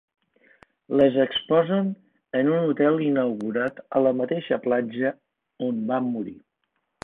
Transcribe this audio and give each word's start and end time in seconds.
«Les 1.01 1.19
exposen 1.25 1.91
en 2.41 2.49
un 2.55 2.65
hotel 2.71 2.99
inaugurat 3.09 3.79
a 3.99 4.03
la 4.07 4.17
mateixa 4.23 4.61
platja 4.67 5.15
on 5.71 5.89
va 5.93 6.05
morir». 6.11 6.39